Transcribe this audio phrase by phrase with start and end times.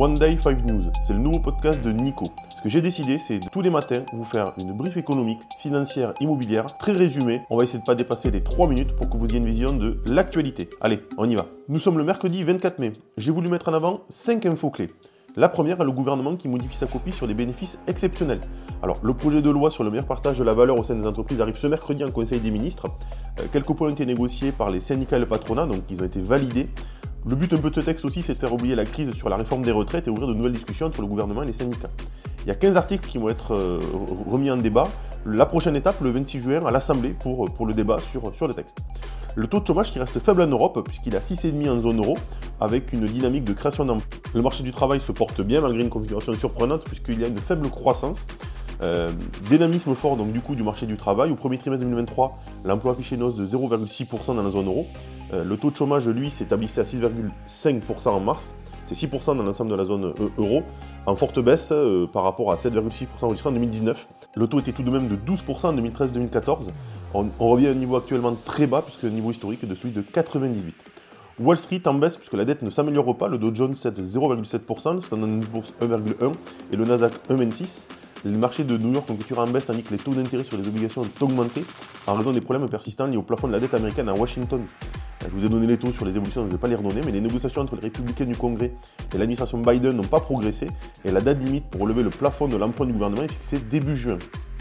[0.00, 0.82] One Day 5 News.
[1.04, 2.22] C'est le nouveau podcast de Nico.
[2.56, 6.66] Ce que j'ai décidé, c'est tous les matins vous faire une brief économique, financière, immobilière,
[6.66, 7.40] très résumée.
[7.50, 9.72] On va essayer de pas dépasser les 3 minutes pour que vous ayez une vision
[9.72, 10.70] de l'actualité.
[10.80, 11.46] Allez, on y va.
[11.68, 12.92] Nous sommes le mercredi 24 mai.
[13.16, 14.94] J'ai voulu mettre en avant 5 infos clés.
[15.34, 18.40] La première est le gouvernement qui modifie sa copie sur des bénéfices exceptionnels.
[18.84, 21.08] Alors, le projet de loi sur le meilleur partage de la valeur au sein des
[21.08, 22.86] entreprises arrive ce mercredi en Conseil des ministres.
[23.40, 26.06] Euh, quelques points ont été négociés par les syndicats et le patronat, donc ils ont
[26.06, 26.68] été validés.
[27.28, 29.28] Le but un peu de ce texte aussi, c'est de faire oublier la crise sur
[29.28, 31.90] la réforme des retraites et ouvrir de nouvelles discussions entre le gouvernement et les syndicats.
[32.44, 33.78] Il y a 15 articles qui vont être euh,
[34.30, 34.88] remis en débat.
[35.26, 38.54] La prochaine étape, le 26 juin, à l'Assemblée pour, pour le débat sur, sur le
[38.54, 38.78] texte.
[39.36, 41.98] Le taux de chômage qui reste faible en Europe, puisqu'il est à 6,5 en zone
[41.98, 42.16] euro,
[42.62, 44.08] avec une dynamique de création d'emplois.
[44.34, 47.36] Le marché du travail se porte bien malgré une configuration surprenante, puisqu'il y a une
[47.36, 48.26] faible croissance.
[48.80, 49.10] Euh,
[49.50, 51.30] dynamisme fort donc du coup du marché du travail.
[51.30, 54.86] Au premier trimestre 2023, l'emploi affiché une de 0,6% dans la zone euro.
[55.32, 58.54] Euh, le taux de chômage, lui, s'établissait à 6,5% en mars.
[58.86, 60.62] C'est 6% dans l'ensemble de la zone euh, euro,
[61.06, 61.72] en forte baisse
[62.12, 64.06] par rapport à 7,6% enregistré en 2019.
[64.34, 66.68] Le taux était tout de même de 12% en 2013-2014.
[67.14, 69.92] On, revient à un niveau actuellement très bas, puisque le niveau historique est de celui
[69.92, 70.74] de 98.
[71.40, 74.94] Wall Street en baisse puisque la dette ne s'améliore pas, le Dow Jones cède 0,7%,
[74.94, 76.32] le Standard Poor's 1,1%
[76.72, 77.84] et le Nasdaq 1,26%.
[78.24, 80.56] Les marchés de New York ont clôturé en baisse tandis que les taux d'intérêt sur
[80.56, 81.64] les obligations ont augmenté
[82.06, 84.60] en raison des problèmes persistants liés au plafond de la dette américaine à Washington.
[85.22, 87.00] Je vous ai donné les taux sur les évolutions, je ne vais pas les redonner,
[87.04, 88.72] mais les négociations entre les républicains du Congrès
[89.14, 90.68] et l'administration Biden n'ont pas progressé
[91.04, 93.94] et la date limite pour relever le plafond de l'emprunt du gouvernement est fixée début
[93.94, 94.18] juin.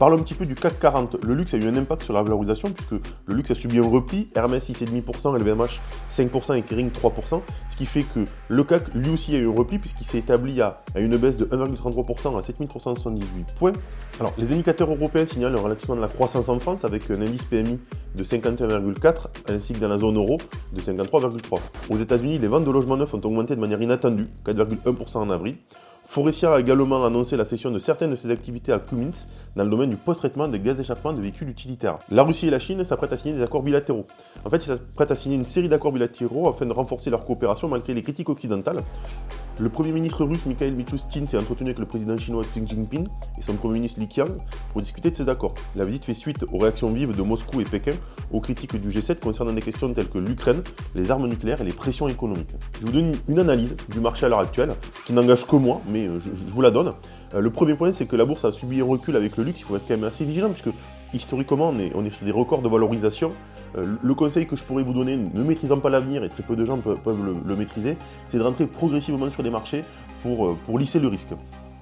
[0.00, 1.22] Parlons un petit peu du CAC 40.
[1.22, 2.92] Le luxe a eu un impact sur la valorisation puisque
[3.26, 5.78] le luxe a subi un repli, Hermès 6,5%, LVMH
[6.10, 9.54] 5% et Kering 3%, ce qui fait que le CAC lui aussi a eu un
[9.54, 13.74] repli puisqu'il s'est établi à, une baisse de 1,33% à 7378 points.
[14.18, 17.44] Alors les indicateurs européens signalent un ralentissement de la croissance en France avec un indice
[17.44, 17.78] PMI
[18.14, 20.38] de 51,4 ainsi que dans la zone euro
[20.72, 21.58] de 53,3.
[21.90, 25.56] Aux États-Unis, les ventes de logements neufs ont augmenté de manière inattendue, 4,1% en avril.
[26.10, 29.12] Forestia a également annoncé la cession de certaines de ses activités à Cummins
[29.54, 32.00] dans le domaine du post-traitement des gaz d'échappement de véhicules utilitaires.
[32.10, 34.08] La Russie et la Chine s'apprêtent à signer des accords bilatéraux.
[34.44, 37.68] En fait, ils s'apprêtent à signer une série d'accords bilatéraux afin de renforcer leur coopération
[37.68, 38.80] malgré les critiques occidentales.
[39.60, 43.06] Le Premier ministre russe Mikhail Michoustin s'est entretenu avec le président chinois Xi Jinping
[43.38, 44.38] et son Premier ministre Li Qiang
[44.72, 45.54] pour discuter de ces accords.
[45.76, 47.92] La visite fait suite aux réactions vives de Moscou et Pékin
[48.32, 50.62] aux critiques du G7 concernant des questions telles que l'Ukraine,
[50.94, 52.54] les armes nucléaires et les pressions économiques.
[52.80, 54.72] Je vous donne une analyse du marché à l'heure actuelle
[55.04, 56.94] qui n'engage que moi, mais euh, je, vous la donne.
[57.34, 59.60] Euh, le premier point, c'est que la bourse a subi un recul avec le luxe.
[59.60, 60.74] Il faut être quand même assez vigilant puisque
[61.14, 63.32] historiquement, on est, sur des records de valorisation.
[63.76, 66.56] Euh, le conseil que je pourrais vous donner, ne maîtrisant pas l'avenir, et très peu
[66.56, 66.98] de gens peuvent,
[67.46, 67.96] le, maîtriser,
[68.26, 69.84] c'est de rentrer progressivement sur les marchés
[70.22, 71.28] pour, euh, lisser le risque.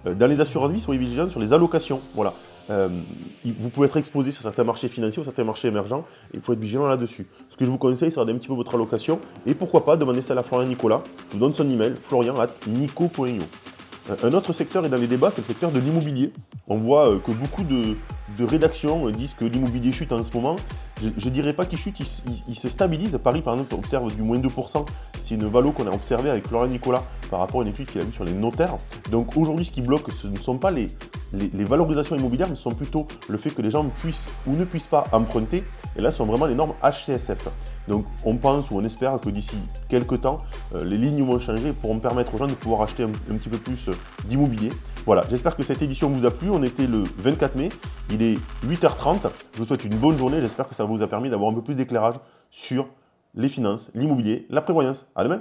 [0.05, 2.01] Dans les assurances vie, soyez vigilants sur les allocations.
[2.15, 2.33] Voilà.
[2.69, 6.61] vous pouvez être exposé sur certains marchés financiers ou certains marchés émergents, il faut être
[6.61, 7.27] vigilant là-dessus.
[7.51, 9.97] Ce que je vous conseille, c'est de un petit peu votre allocation, et pourquoi pas
[9.97, 11.03] demander ça à Florian Nicolas.
[11.29, 13.43] Je vous donne son email, florian at nico.io.
[14.23, 16.33] Un autre secteur est dans les débats, c'est le secteur de l'immobilier.
[16.67, 17.95] On voit que beaucoup de,
[18.43, 20.57] rédactions disent que l'immobilier chute en ce moment.
[21.01, 22.01] Je ne dirais pas qu'il chute,
[22.49, 23.19] il, se stabilise.
[23.23, 24.87] Paris, par exemple, observe du moins 2%.
[25.21, 28.01] C'est une valo qu'on a observée avec Laurent Nicolas par rapport à une étude qu'il
[28.01, 28.79] a vue sur les notaires.
[29.11, 30.89] Donc aujourd'hui, ce qui bloque, ce ne sont pas les,
[31.33, 34.65] les, valorisations immobilières, mais ce sont plutôt le fait que les gens puissent ou ne
[34.65, 35.65] puissent pas emprunter.
[35.99, 37.49] Et là, ce sont vraiment les normes HCSF.
[37.89, 39.57] Donc on pense ou on espère que d'ici
[39.89, 40.39] quelques temps,
[40.75, 43.59] euh, les lignes vont changer pourront permettre aux gens de pouvoir acheter un, petit peu
[43.59, 43.93] plus euh,
[44.27, 44.71] d'immobilier.
[45.07, 46.51] Voilà, j'espère que cette édition vous a plu.
[46.51, 47.71] On était le 24 mai,
[48.11, 49.31] il est 8h30.
[49.55, 50.41] Je vous souhaite une bonne journée.
[50.41, 52.15] J'espère que ça vous a permis d'avoir un peu plus d'éclairage
[52.51, 52.87] sur
[53.35, 55.09] les finances, l'immobilier, la prévoyance.
[55.17, 55.41] À demain